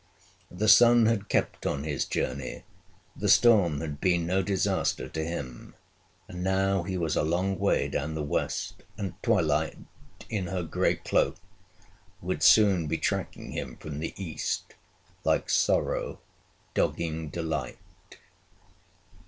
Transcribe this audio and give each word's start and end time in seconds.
The 0.49 0.67
sun 0.67 1.05
had 1.05 1.29
kept 1.29 1.67
on 1.67 1.83
his 1.83 2.05
journey; 2.05 2.63
the 3.15 3.29
storm 3.29 3.81
had 3.81 4.01
been 4.01 4.25
no 4.25 4.41
disaster 4.41 5.07
to 5.07 5.23
him; 5.23 5.75
and 6.27 6.43
now 6.43 6.81
he 6.81 6.97
was 6.97 7.15
a 7.15 7.21
long 7.21 7.59
way 7.59 7.87
down 7.87 8.15
the 8.15 8.23
west, 8.23 8.81
and 8.97 9.13
Twilight, 9.21 9.77
in 10.27 10.47
her 10.47 10.63
grey 10.63 10.95
cloak, 10.95 11.35
would 12.19 12.41
soon 12.41 12.87
be 12.87 12.97
tracking 12.97 13.51
him 13.51 13.77
from 13.77 13.99
the 13.99 14.15
east, 14.17 14.73
like 15.23 15.51
sorrow 15.51 16.17
dogging 16.73 17.29
delight. 17.29 17.77